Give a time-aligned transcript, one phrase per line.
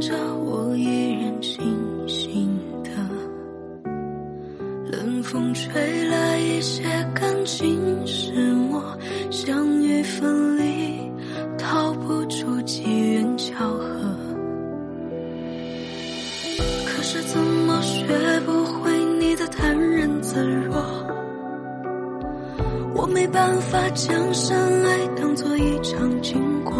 [0.00, 1.62] 着我依然清
[2.06, 2.90] 醒的，
[4.90, 6.84] 冷风吹来一些
[7.14, 8.32] 感情是
[8.70, 8.98] 我
[9.30, 11.10] 相遇分离
[11.56, 14.16] 逃不出机缘巧合，
[16.86, 18.06] 可是怎么学
[18.46, 20.76] 不会你的坦然自若？
[22.94, 26.74] 我没办法将深爱当作一场经过。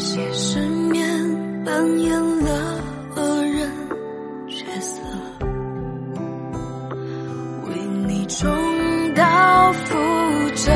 [0.00, 2.82] 些失眠扮演了
[3.16, 3.70] 恶人
[4.48, 4.98] 角色
[7.68, 7.74] 为
[8.06, 8.48] 你重
[9.14, 9.22] 蹈
[9.72, 9.94] 覆
[10.54, 10.72] 辙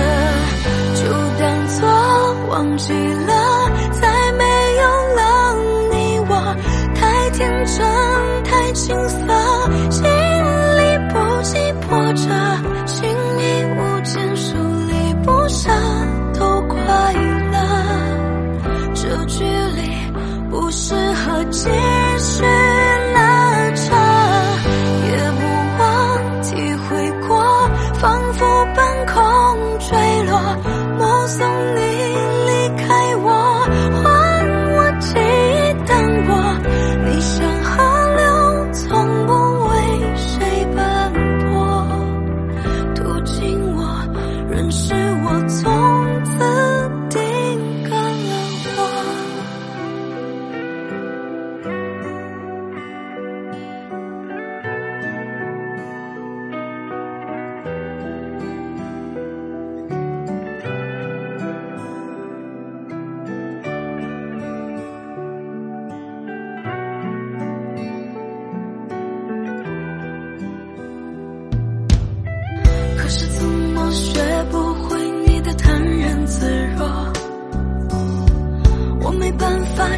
[0.94, 1.08] 就
[1.40, 1.88] 当作
[2.50, 4.44] 忘记了再没
[4.76, 4.84] 有
[5.16, 5.54] 了
[5.90, 6.56] 你我
[6.94, 9.33] 太天真太青涩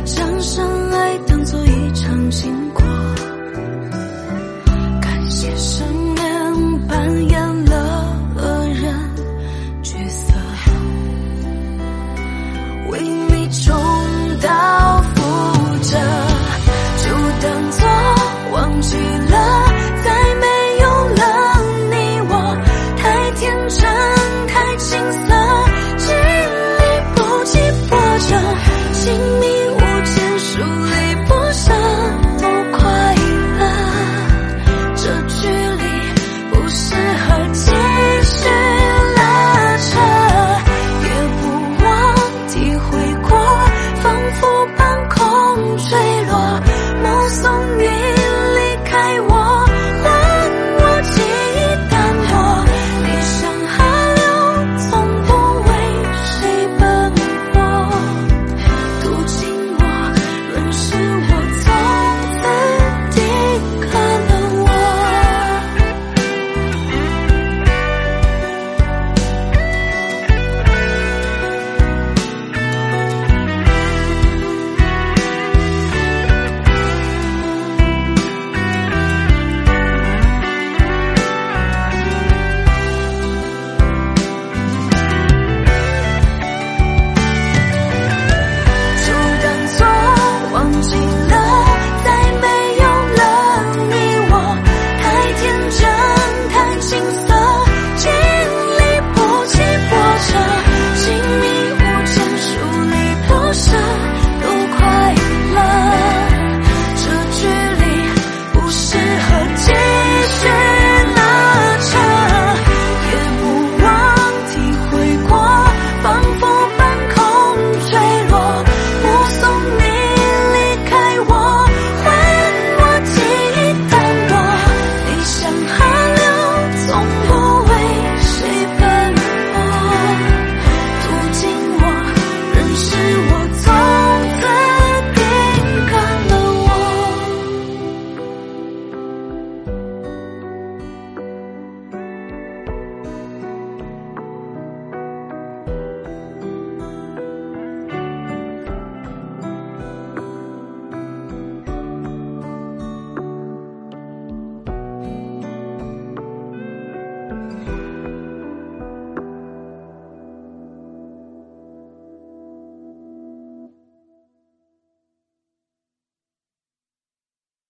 [0.06, 0.75] 向上。